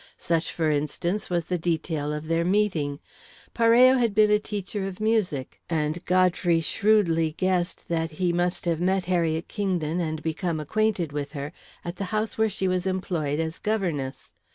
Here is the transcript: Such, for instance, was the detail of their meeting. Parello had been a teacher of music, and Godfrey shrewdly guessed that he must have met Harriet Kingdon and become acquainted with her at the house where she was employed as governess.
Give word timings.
Such, 0.17 0.51
for 0.51 0.67
instance, 0.71 1.29
was 1.29 1.45
the 1.45 1.59
detail 1.59 2.11
of 2.11 2.27
their 2.27 2.43
meeting. 2.43 2.99
Parello 3.53 3.99
had 3.99 4.15
been 4.15 4.31
a 4.31 4.39
teacher 4.39 4.87
of 4.87 4.99
music, 4.99 5.61
and 5.69 6.03
Godfrey 6.05 6.59
shrewdly 6.59 7.33
guessed 7.37 7.87
that 7.87 8.09
he 8.09 8.33
must 8.33 8.65
have 8.65 8.81
met 8.81 9.05
Harriet 9.05 9.47
Kingdon 9.47 9.99
and 9.99 10.23
become 10.23 10.59
acquainted 10.59 11.11
with 11.11 11.33
her 11.33 11.51
at 11.85 11.97
the 11.97 12.05
house 12.05 12.35
where 12.35 12.49
she 12.49 12.67
was 12.67 12.87
employed 12.87 13.39
as 13.39 13.59
governess. 13.59 14.33